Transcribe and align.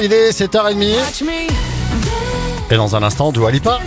Il 0.00 0.10
est 0.10 0.30
7h30 0.30 1.52
et 2.70 2.76
dans 2.76 2.96
un 2.96 3.02
instant, 3.02 3.30
Dua 3.30 3.50
Lipa. 3.50 3.78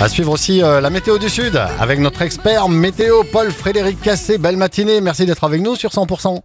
À 0.00 0.08
suivre 0.08 0.30
aussi 0.30 0.62
euh, 0.62 0.80
la 0.80 0.88
météo 0.88 1.18
du 1.18 1.28
Sud 1.28 1.60
avec 1.80 1.98
notre 1.98 2.22
expert 2.22 2.68
météo 2.68 3.24
Paul 3.24 3.50
Frédéric 3.50 4.00
Cassé. 4.00 4.38
Belle 4.38 4.56
matinée, 4.56 5.00
merci 5.00 5.26
d'être 5.26 5.42
avec 5.42 5.62
nous 5.62 5.74
sur 5.74 5.90
100%. 5.90 6.38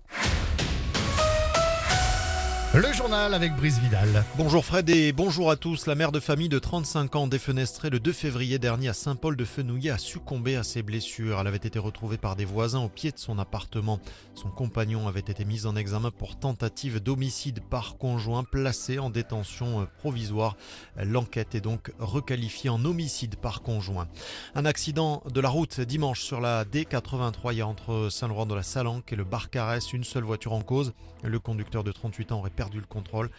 Le 2.80 2.94
journal 2.94 3.34
avec 3.34 3.58
Brice 3.58 3.78
Vidal. 3.80 4.24
Bonjour 4.38 4.64
Fred 4.64 4.90
et 4.90 5.12
bonjour 5.12 5.52
à 5.52 5.58
tous. 5.58 5.86
La 5.86 5.96
mère 5.96 6.14
de 6.14 6.22
famille 6.22 6.48
de 6.48 6.60
35 6.60 7.14
ans 7.18 7.28
défenestrée 7.28 7.90
le 7.90 8.00
2 8.00 8.14
février 8.14 8.58
dernier 8.58 8.88
à 8.88 8.94
Saint-Paul-de-Fenouillet 8.94 9.90
a 9.90 9.98
succombé 9.98 10.56
à 10.56 10.64
ses 10.64 10.82
blessures. 10.82 11.42
Elle 11.42 11.48
avait 11.48 11.58
été 11.58 11.78
retrouvée 11.78 12.18
par 12.18 12.38
des 12.38 12.46
voisins 12.46 12.80
au 12.80 12.88
pied 12.88 13.12
de 13.12 13.18
son 13.18 13.38
appartement. 13.38 14.00
Son 14.34 14.48
compagnon 14.48 15.10
avait 15.10 15.20
été 15.20 15.44
mis 15.44 15.66
en 15.66 15.76
examen 15.76 16.10
pour 16.10 16.40
tentative 16.40 17.04
d'homicide 17.04 17.60
par 17.70 17.98
conjoint 17.98 18.46
placé 18.46 18.98
en 18.98 19.10
détention 19.10 19.86
provisoire. 19.98 20.56
L'enquête 20.96 21.56
est 21.56 21.62
donc 21.62 21.92
requalifiée 22.00 22.70
en 22.70 22.86
homicide 22.86 23.36
par 23.36 23.62
conjoint. 23.62 24.08
Un 24.56 24.64
accident 24.64 25.22
de 25.30 25.42
la 25.42 25.50
route 25.50 25.82
dimanche 25.82 26.22
sur 26.22 26.40
la 26.40 26.64
D83 26.64 27.62
entre 27.62 28.08
Saint-Laurent 28.10 28.46
de 28.46 28.56
la 28.56 28.64
Salanque 28.64 29.12
et 29.12 29.18
le 29.18 29.26
Barcarès. 29.26 29.92
Une 29.92 30.06
seule 30.06 30.24
voiture 30.24 30.54
en 30.54 30.62
cause. 30.62 30.94
Le 31.26 31.40
conducteur 31.40 31.84
de 31.84 31.92
38 31.92 32.32
ans 32.32 32.40
aurait 32.40 32.50
perdu 32.50 32.69
le 32.78 32.86
contrôle. 32.86 33.30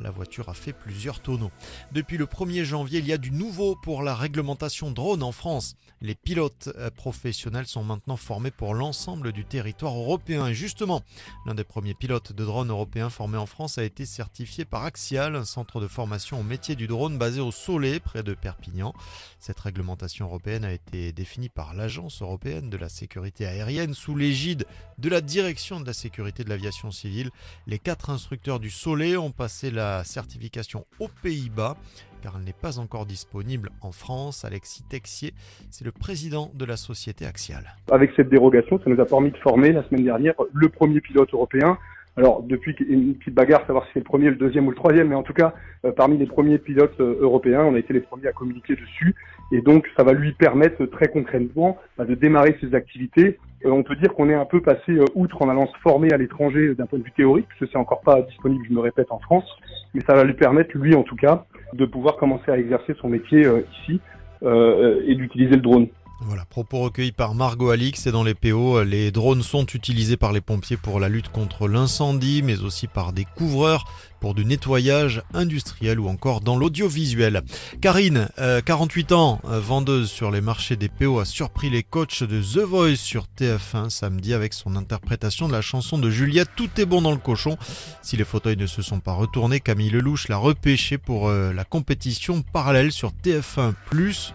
La 0.00 0.10
voiture 0.10 0.48
a 0.48 0.54
fait 0.54 0.72
plusieurs 0.72 1.20
tonneaux. 1.20 1.50
Depuis 1.92 2.16
le 2.16 2.26
1er 2.26 2.64
janvier, 2.64 3.00
il 3.00 3.06
y 3.06 3.12
a 3.12 3.18
du 3.18 3.30
nouveau 3.30 3.76
pour 3.76 4.02
la 4.02 4.14
réglementation 4.14 4.90
drone 4.90 5.22
en 5.22 5.32
France. 5.32 5.76
Les 6.00 6.14
pilotes 6.14 6.70
euh, 6.76 6.90
professionnels 6.90 7.66
sont 7.66 7.82
maintenant 7.82 8.16
formés 8.16 8.52
pour 8.52 8.72
l'ensemble 8.74 9.32
du 9.32 9.44
territoire 9.44 9.96
européen. 9.96 10.46
Et 10.46 10.54
justement, 10.54 11.02
l'un 11.44 11.54
des 11.54 11.64
premiers 11.64 11.94
pilotes 11.94 12.32
de 12.32 12.44
drone 12.44 12.70
européens 12.70 13.10
formés 13.10 13.36
en 13.36 13.46
France 13.46 13.78
a 13.78 13.84
été 13.84 14.06
certifié 14.06 14.64
par 14.64 14.84
Axial, 14.84 15.34
un 15.34 15.44
centre 15.44 15.80
de 15.80 15.88
formation 15.88 16.40
au 16.40 16.44
métier 16.44 16.76
du 16.76 16.86
drone 16.86 17.18
basé 17.18 17.40
au 17.40 17.50
Soleil, 17.50 17.98
près 17.98 18.22
de 18.22 18.34
Perpignan. 18.34 18.94
Cette 19.40 19.58
réglementation 19.58 20.26
européenne 20.26 20.64
a 20.64 20.72
été 20.72 21.12
définie 21.12 21.48
par 21.48 21.74
l'Agence 21.74 22.22
européenne 22.22 22.70
de 22.70 22.76
la 22.76 22.88
sécurité 22.88 23.46
aérienne 23.46 23.94
sous 23.94 24.14
l'égide 24.14 24.66
de 24.98 25.08
la 25.08 25.20
direction 25.20 25.80
de 25.80 25.86
la 25.86 25.92
sécurité 25.92 26.44
de 26.44 26.48
l'aviation 26.48 26.90
civile. 26.90 27.30
Les 27.66 27.78
quatre 27.78 28.10
instructeurs 28.10 28.60
du 28.60 28.70
Soleil 28.78 29.16
ont 29.16 29.32
passé 29.32 29.72
la 29.72 30.04
certification 30.04 30.84
aux 31.00 31.08
Pays-Bas 31.20 31.76
car 32.22 32.34
elle 32.38 32.44
n'est 32.44 32.52
pas 32.52 32.78
encore 32.78 33.06
disponible 33.06 33.70
en 33.80 33.90
France. 33.90 34.44
Alexis 34.44 34.84
Texier, 34.88 35.34
c'est 35.68 35.84
le 35.84 35.90
président 35.90 36.52
de 36.54 36.64
la 36.64 36.76
société 36.76 37.26
Axial. 37.26 37.74
Avec 37.90 38.12
cette 38.14 38.28
dérogation, 38.28 38.78
ça 38.78 38.88
nous 38.88 39.00
a 39.00 39.04
permis 39.04 39.32
de 39.32 39.36
former 39.38 39.72
la 39.72 39.82
semaine 39.88 40.04
dernière 40.04 40.34
le 40.52 40.68
premier 40.68 41.00
pilote 41.00 41.28
européen 41.34 41.76
alors 42.18 42.42
depuis 42.42 42.74
une 42.80 43.14
petite 43.14 43.34
bagarre, 43.34 43.64
savoir 43.64 43.84
si 43.86 43.90
c'est 43.94 44.00
le 44.00 44.04
premier, 44.04 44.28
le 44.28 44.34
deuxième 44.34 44.66
ou 44.66 44.70
le 44.70 44.76
troisième, 44.76 45.08
mais 45.08 45.14
en 45.14 45.22
tout 45.22 45.32
cas 45.32 45.54
euh, 45.84 45.92
parmi 45.92 46.18
les 46.18 46.26
premiers 46.26 46.58
pilotes 46.58 46.98
euh, 47.00 47.16
européens, 47.20 47.62
on 47.62 47.76
a 47.76 47.78
été 47.78 47.92
les 47.92 48.00
premiers 48.00 48.26
à 48.26 48.32
communiquer 48.32 48.74
dessus, 48.74 49.14
et 49.52 49.60
donc 49.60 49.86
ça 49.96 50.02
va 50.02 50.12
lui 50.12 50.32
permettre 50.32 50.84
très 50.86 51.06
concrètement 51.06 51.78
bah, 51.96 52.04
de 52.04 52.16
démarrer 52.16 52.58
ses 52.60 52.74
activités. 52.74 53.38
Euh, 53.64 53.70
on 53.70 53.84
peut 53.84 53.94
dire 53.94 54.12
qu'on 54.14 54.28
est 54.30 54.34
un 54.34 54.46
peu 54.46 54.60
passé 54.60 54.98
outre 55.14 55.42
en 55.42 55.48
allant 55.48 55.68
se 55.68 55.78
former 55.78 56.12
à 56.12 56.16
l'étranger 56.16 56.74
d'un 56.74 56.86
point 56.86 56.98
de 56.98 57.04
vue 57.04 57.12
théorique, 57.12 57.46
parce 57.50 57.60
que 57.60 57.66
c'est 57.66 57.78
encore 57.78 58.00
pas 58.00 58.20
disponible, 58.22 58.64
je 58.68 58.74
me 58.74 58.80
répète, 58.80 59.12
en 59.12 59.20
France, 59.20 59.48
mais 59.94 60.00
ça 60.04 60.14
va 60.14 60.24
lui 60.24 60.34
permettre, 60.34 60.76
lui 60.76 60.96
en 60.96 61.04
tout 61.04 61.16
cas, 61.16 61.44
de 61.72 61.84
pouvoir 61.84 62.16
commencer 62.16 62.50
à 62.50 62.58
exercer 62.58 62.94
son 63.00 63.08
métier 63.08 63.46
ici 63.72 64.00
et 64.42 65.14
d'utiliser 65.16 65.56
le 65.56 65.60
drone. 65.60 65.88
Voilà, 66.28 66.44
propos 66.44 66.80
recueillis 66.80 67.12
par 67.12 67.34
Margot 67.34 67.70
Alix 67.70 68.06
et 68.06 68.12
dans 68.12 68.22
les 68.22 68.34
PO, 68.34 68.82
les 68.82 69.10
drones 69.10 69.42
sont 69.42 69.64
utilisés 69.64 70.18
par 70.18 70.32
les 70.32 70.42
pompiers 70.42 70.76
pour 70.76 71.00
la 71.00 71.08
lutte 71.08 71.30
contre 71.30 71.68
l'incendie, 71.68 72.42
mais 72.42 72.60
aussi 72.60 72.86
par 72.86 73.14
des 73.14 73.24
couvreurs 73.24 73.86
pour 74.20 74.34
du 74.34 74.44
nettoyage 74.44 75.22
industriel 75.32 76.00
ou 76.00 76.08
encore 76.08 76.40
dans 76.40 76.56
l'audiovisuel. 76.56 77.42
Karine, 77.80 78.28
48 78.64 79.12
euh, 79.12 79.14
ans, 79.14 79.40
euh, 79.46 79.60
vendeuse 79.60 80.10
sur 80.10 80.30
les 80.30 80.40
marchés 80.40 80.76
des 80.76 80.88
PO, 80.88 81.20
a 81.20 81.24
surpris 81.24 81.70
les 81.70 81.82
coachs 81.82 82.22
de 82.22 82.42
The 82.42 82.64
Voice 82.64 82.96
sur 82.96 83.26
TF1 83.38 83.90
samedi 83.90 84.34
avec 84.34 84.52
son 84.52 84.76
interprétation 84.76 85.48
de 85.48 85.52
la 85.52 85.62
chanson 85.62 85.98
de 85.98 86.10
Juliette 86.10 86.50
Tout 86.56 86.68
est 86.78 86.86
bon 86.86 87.02
dans 87.02 87.12
le 87.12 87.18
cochon. 87.18 87.56
Si 88.02 88.16
les 88.16 88.24
fauteuils 88.24 88.56
ne 88.56 88.66
se 88.66 88.82
sont 88.82 89.00
pas 89.00 89.12
retournés, 89.12 89.60
Camille 89.60 89.90
Lelouch 89.90 90.28
l'a 90.28 90.36
repêché 90.36 90.98
pour 90.98 91.28
euh, 91.28 91.52
la 91.52 91.64
compétition 91.64 92.42
parallèle 92.42 92.92
sur 92.92 93.12
TF1 93.12 93.74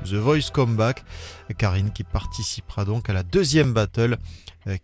The 0.06 0.14
Voice 0.14 0.52
Comeback. 0.52 1.04
Karine 1.58 1.83
qui 1.92 2.04
participera 2.04 2.86
donc 2.86 3.10
à 3.10 3.14
la 3.14 3.24
deuxième 3.24 3.74
battle 3.74 4.18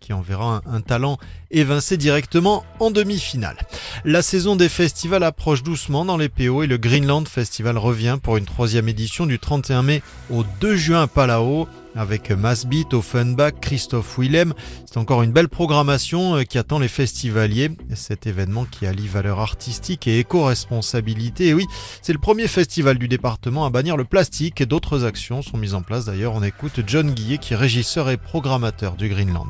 qui 0.00 0.12
enverra 0.12 0.62
un, 0.66 0.80
talent 0.80 1.18
évincé 1.50 1.96
directement 1.96 2.64
en 2.78 2.90
demi-finale. 2.90 3.56
La 4.04 4.22
saison 4.22 4.56
des 4.56 4.68
festivals 4.68 5.22
approche 5.22 5.62
doucement 5.62 6.04
dans 6.04 6.16
les 6.16 6.28
PO 6.28 6.62
et 6.62 6.66
le 6.66 6.78
Greenland 6.78 7.26
Festival 7.26 7.78
revient 7.78 8.18
pour 8.22 8.36
une 8.36 8.44
troisième 8.44 8.88
édition 8.88 9.26
du 9.26 9.38
31 9.38 9.82
mai 9.82 10.02
au 10.30 10.44
2 10.60 10.76
juin 10.76 11.02
à 11.02 11.06
Palau 11.06 11.66
avec 11.94 12.30
Masbeat, 12.30 12.94
Offenbach, 12.94 13.54
Christophe 13.60 14.18
Willem. 14.18 14.54
C'est 14.86 14.98
encore 14.98 15.22
une 15.22 15.32
belle 15.32 15.48
programmation 15.48 16.36
euh, 16.36 16.42
qui 16.42 16.58
attend 16.58 16.78
les 16.78 16.88
festivaliers. 16.88 17.70
Cet 17.94 18.26
événement 18.26 18.64
qui 18.64 18.86
allie 18.86 19.08
valeur 19.08 19.40
artistique 19.40 20.06
et 20.06 20.18
éco-responsabilité. 20.18 21.48
Et 21.48 21.54
oui, 21.54 21.66
c'est 22.02 22.12
le 22.12 22.18
premier 22.18 22.48
festival 22.48 22.98
du 22.98 23.08
département 23.08 23.66
à 23.66 23.70
bannir 23.70 23.96
le 23.96 24.04
plastique. 24.04 24.62
D'autres 24.62 25.04
actions 25.04 25.42
sont 25.42 25.56
mises 25.56 25.74
en 25.74 25.82
place 25.82 26.04
d'ailleurs. 26.04 26.34
On 26.34 26.42
écoute 26.42 26.80
John 26.86 27.10
Guillet 27.10 27.38
qui 27.38 27.54
est 27.54 27.56
régisseur 27.56 28.10
et 28.10 28.16
programmateur 28.16 28.96
du 28.96 29.08
Greenland. 29.08 29.48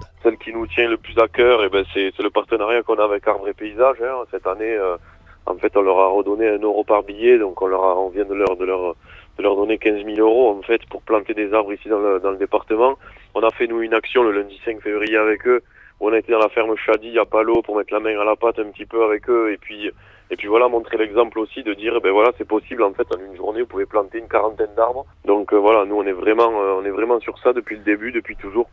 Qui 0.51 0.57
nous 0.57 0.67
tient 0.67 0.89
le 0.89 0.97
plus 0.97 1.17
à 1.17 1.29
cœur, 1.29 1.63
et 1.63 1.67
eh 1.67 1.69
ben 1.69 1.85
c'est 1.95 2.19
le 2.19 2.29
partenariat 2.29 2.83
qu'on 2.83 2.97
a 2.97 3.05
avec 3.05 3.25
Arbre 3.29 3.47
et 3.47 3.53
Paysage. 3.53 3.99
Hein. 4.03 4.25
Cette 4.33 4.49
année, 4.49 4.75
euh, 4.75 4.97
en 5.47 5.55
fait, 5.55 5.77
on 5.77 5.81
leur 5.81 6.01
a 6.01 6.09
redonné 6.09 6.49
un 6.49 6.59
euro 6.59 6.83
par 6.83 7.05
billet, 7.05 7.39
donc 7.39 7.63
on 7.63 7.69
leur 7.69 7.83
on 7.83 8.09
vient 8.09 8.25
de 8.25 8.35
leur, 8.35 8.57
de 8.57 8.65
leur 8.65 8.97
de 9.39 9.43
leur 9.45 9.55
donner 9.55 9.79
15 9.79 10.05
000 10.05 10.19
euros 10.19 10.51
en 10.51 10.61
fait 10.63 10.85
pour 10.87 11.03
planter 11.03 11.35
des 11.35 11.55
arbres 11.55 11.73
ici 11.73 11.89
dans 11.89 12.01
le, 12.01 12.37
département. 12.37 12.99
On 13.37 13.45
a 13.45 13.51
fait 13.51 13.69
nous 13.69 13.81
une 13.81 13.95
action 13.95 14.25
le 14.25 14.33
lundi 14.33 14.61
5 14.65 14.81
février 14.81 15.17
avec 15.17 15.47
eux. 15.47 15.63
On 16.01 16.13
a 16.13 16.19
été 16.19 16.33
dans 16.33 16.41
la 16.41 16.49
ferme 16.49 16.75
Chadi 16.77 17.17
à 17.17 17.27
Palo 17.27 17.63
pour 17.63 17.77
mettre 17.77 17.95
la 17.95 18.01
main 18.01 18.19
à 18.19 18.25
la 18.25 18.35
pâte 18.35 18.59
un 18.59 18.71
petit 18.73 18.87
peu 18.87 19.05
avec 19.05 19.31
eux 19.31 19.53
et 19.53 19.57
puis 19.57 19.93
et 20.33 20.37
puis 20.37 20.49
voilà 20.49 20.67
montrer 20.67 20.97
l'exemple 20.97 21.39
aussi 21.39 21.63
de 21.63 21.75
dire 21.75 22.01
ben 22.01 22.11
voilà 22.11 22.33
c'est 22.39 22.47
possible 22.47 22.83
en 22.83 22.93
fait 22.93 23.07
en 23.15 23.21
une 23.21 23.37
journée 23.37 23.61
vous 23.61 23.69
pouvez 23.69 23.87
planter 23.87 24.19
une 24.19 24.29
quarantaine 24.29 24.75
d'arbres. 24.77 25.07
Donc 25.25 25.53
euh, 25.53 25.59
voilà 25.59 25.85
nous 25.85 25.95
on 25.95 26.07
est 26.07 26.13
vraiment 26.13 26.51
euh, 26.61 26.81
on 26.81 26.85
est 26.85 26.91
vraiment 26.91 27.21
sur 27.21 27.39
ça 27.39 27.53
depuis 27.53 27.77
le 27.77 27.85
début 27.85 28.11
depuis 28.11 28.35
toujours 28.35 28.69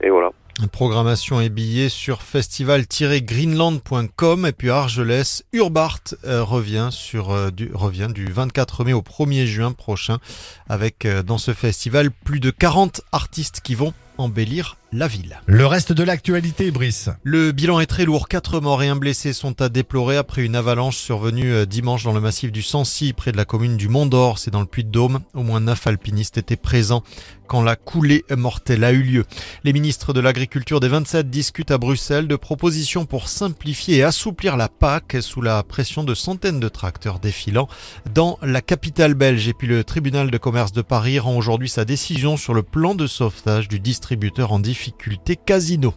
et 0.00 0.10
voilà. 0.10 0.30
Programmation 0.72 1.40
et 1.40 1.48
billets 1.48 1.88
sur 1.88 2.20
festival-greenland.com 2.22 4.46
et 4.46 4.52
puis 4.52 4.68
Argelès, 4.68 5.42
Urbart 5.52 6.02
euh, 6.24 6.44
revient 6.44 6.90
euh, 7.14 7.50
du, 7.50 7.70
revient 7.72 8.08
du 8.12 8.26
24 8.26 8.84
mai 8.84 8.92
au 8.92 9.00
1er 9.00 9.46
juin 9.46 9.72
prochain 9.72 10.18
avec 10.68 11.06
euh, 11.06 11.22
dans 11.22 11.38
ce 11.38 11.54
festival 11.54 12.10
plus 12.10 12.40
de 12.40 12.50
40 12.50 13.00
artistes 13.12 13.62
qui 13.62 13.74
vont 13.74 13.94
embellir 14.20 14.76
la 14.92 15.06
ville. 15.06 15.40
Le 15.46 15.66
reste 15.66 15.92
de 15.92 16.02
l'actualité, 16.02 16.70
Brice. 16.70 17.10
Le 17.22 17.52
bilan 17.52 17.80
est 17.80 17.86
très 17.86 18.04
lourd. 18.04 18.28
Quatre 18.28 18.60
morts 18.60 18.82
et 18.82 18.88
un 18.88 18.96
blessé 18.96 19.32
sont 19.32 19.60
à 19.62 19.68
déplorer 19.68 20.16
après 20.16 20.44
une 20.44 20.56
avalanche 20.56 20.96
survenue 20.96 21.52
euh, 21.52 21.66
dimanche 21.66 22.04
dans 22.04 22.12
le 22.12 22.20
massif 22.20 22.50
du 22.50 22.62
Sancy, 22.62 23.12
près 23.12 23.32
de 23.32 23.36
la 23.36 23.44
commune 23.44 23.76
du 23.76 23.88
Mont 23.88 24.06
d'Or. 24.06 24.38
C'est 24.38 24.50
dans 24.50 24.60
le 24.60 24.66
Puy-de-Dôme. 24.66 25.20
Au 25.34 25.42
moins 25.42 25.60
neuf 25.60 25.86
alpinistes 25.86 26.38
étaient 26.38 26.56
présents 26.56 27.04
quand 27.50 27.62
la 27.62 27.74
coulée 27.74 28.24
mortelle 28.30 28.84
a 28.84 28.92
eu 28.92 29.02
lieu. 29.02 29.24
Les 29.64 29.72
ministres 29.72 30.12
de 30.12 30.20
l'Agriculture 30.20 30.78
des 30.78 30.86
27 30.86 31.30
discutent 31.30 31.72
à 31.72 31.78
Bruxelles 31.78 32.28
de 32.28 32.36
propositions 32.36 33.06
pour 33.06 33.28
simplifier 33.28 33.96
et 33.96 34.02
assouplir 34.04 34.56
la 34.56 34.68
PAC 34.68 35.16
sous 35.20 35.42
la 35.42 35.64
pression 35.64 36.04
de 36.04 36.14
centaines 36.14 36.60
de 36.60 36.68
tracteurs 36.68 37.18
défilant 37.18 37.66
dans 38.14 38.38
la 38.40 38.62
capitale 38.62 39.14
belge. 39.14 39.48
Et 39.48 39.52
puis 39.52 39.66
le 39.66 39.82
tribunal 39.82 40.30
de 40.30 40.38
commerce 40.38 40.70
de 40.70 40.80
Paris 40.80 41.18
rend 41.18 41.36
aujourd'hui 41.36 41.68
sa 41.68 41.84
décision 41.84 42.36
sur 42.36 42.54
le 42.54 42.62
plan 42.62 42.94
de 42.94 43.08
sauvetage 43.08 43.66
du 43.66 43.80
en 44.52 44.58
difficulté 44.58 45.36
Casino. 45.36 45.94